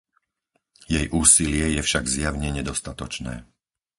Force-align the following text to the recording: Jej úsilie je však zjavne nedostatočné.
Jej 0.95 1.05
úsilie 1.21 1.67
je 1.77 1.81
však 1.87 2.03
zjavne 2.15 2.49
nedostatočné. 2.57 3.35